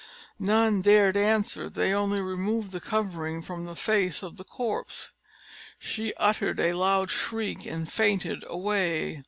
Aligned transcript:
None 0.39 0.81
dared 0.81 1.15
answer; 1.15 1.69
they 1.69 1.93
only 1.93 2.21
removed 2.21 2.71
the 2.71 2.79
covering 2.79 3.43
from 3.43 3.65
the 3.67 3.75
face 3.75 4.23
of 4.23 4.37
the 4.37 4.43
corpse. 4.43 5.11
She 5.77 6.11
ottered 6.15 6.59
a 6.59 6.73
loud 6.73 7.11
shriek, 7.11 7.67
and 7.67 7.87
fainted 7.87 8.43
away. 8.47 9.19